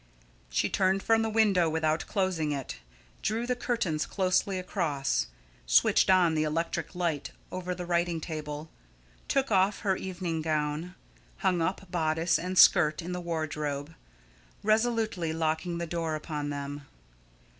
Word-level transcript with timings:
She 0.49 0.67
turned 0.67 1.03
from 1.03 1.21
the 1.21 1.29
window 1.29 1.69
without 1.69 2.07
closing 2.07 2.51
it, 2.51 2.77
drew 3.21 3.45
the 3.45 3.55
curtains 3.55 4.07
closely 4.07 4.57
across, 4.57 5.27
switched 5.67 6.09
on 6.09 6.33
the 6.33 6.41
electric 6.41 6.95
light 6.95 7.29
over 7.51 7.75
the 7.75 7.85
writing 7.85 8.19
table, 8.19 8.71
took 9.27 9.51
off 9.51 9.81
her 9.81 9.95
evening 9.95 10.41
gown, 10.41 10.95
hung 11.37 11.61
up 11.61 11.85
bodice 11.91 12.39
and 12.39 12.57
skirt 12.57 13.03
in 13.03 13.11
the 13.11 13.21
wardrobe, 13.21 13.93
resolutely 14.63 15.33
locking 15.33 15.77
the 15.77 15.85
door 15.85 16.15
upon 16.15 16.49
them. 16.49 16.87